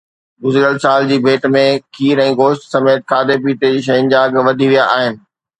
[0.45, 1.63] گذريل سال جي ڀيٽ ۾
[1.97, 5.25] کير ۽ گوشت سميت کاڌي پيتي جي شين جا اگهه وڌي ويا آهن